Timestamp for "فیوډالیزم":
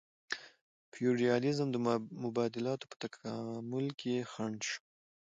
0.93-1.67